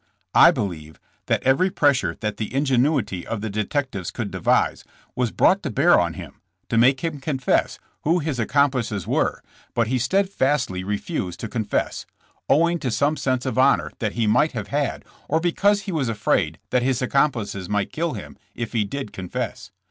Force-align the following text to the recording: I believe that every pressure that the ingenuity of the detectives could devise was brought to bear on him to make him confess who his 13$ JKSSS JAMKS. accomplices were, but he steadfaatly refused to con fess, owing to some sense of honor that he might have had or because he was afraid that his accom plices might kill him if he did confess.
I 0.33 0.49
believe 0.49 0.99
that 1.27 1.43
every 1.43 1.69
pressure 1.69 2.17
that 2.21 2.37
the 2.37 2.51
ingenuity 2.55 3.27
of 3.27 3.41
the 3.41 3.51
detectives 3.51 4.09
could 4.09 4.31
devise 4.31 4.83
was 5.15 5.29
brought 5.29 5.61
to 5.61 5.69
bear 5.69 5.99
on 5.99 6.15
him 6.15 6.41
to 6.69 6.77
make 6.79 7.01
him 7.03 7.19
confess 7.19 7.77
who 8.03 8.17
his 8.17 8.37
13$ 8.37 8.39
JKSSS 8.39 8.43
JAMKS. 8.43 8.49
accomplices 8.49 9.07
were, 9.07 9.43
but 9.75 9.85
he 9.89 9.97
steadfaatly 9.99 10.83
refused 10.83 11.39
to 11.41 11.47
con 11.47 11.65
fess, 11.65 12.07
owing 12.49 12.79
to 12.79 12.89
some 12.89 13.15
sense 13.15 13.45
of 13.45 13.59
honor 13.59 13.91
that 13.99 14.13
he 14.13 14.25
might 14.25 14.53
have 14.53 14.69
had 14.69 15.05
or 15.29 15.39
because 15.39 15.83
he 15.83 15.91
was 15.91 16.09
afraid 16.09 16.57
that 16.71 16.81
his 16.81 16.99
accom 17.01 17.31
plices 17.31 17.69
might 17.69 17.93
kill 17.93 18.13
him 18.15 18.37
if 18.55 18.73
he 18.73 18.83
did 18.83 19.13
confess. 19.13 19.69